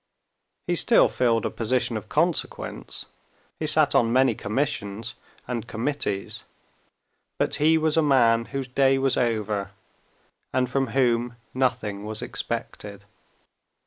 [0.65, 3.05] He still filled a position of consequence,
[3.59, 5.13] he sat on many commissions
[5.47, 6.43] and committees,
[7.37, 9.69] but he was a man whose day was over,
[10.51, 13.05] and from whom nothing was expected.